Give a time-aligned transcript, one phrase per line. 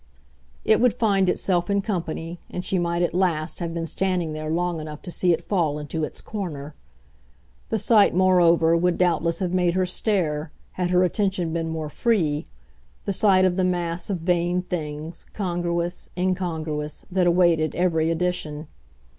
[0.65, 4.49] It would find itself in company, and she might at last have been standing there
[4.49, 6.73] long enough to see it fall into its corner.
[7.69, 12.47] The sight moreover would doubtless have made her stare, had her attention been more free
[13.05, 18.65] the sight of the mass of vain things, congruous, incongruous, that awaited every addition.